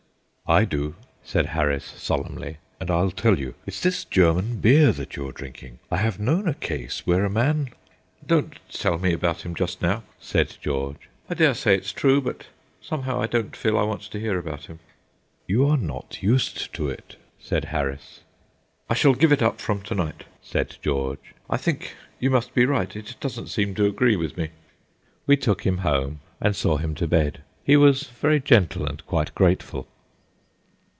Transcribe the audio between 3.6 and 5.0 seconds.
It's this German beer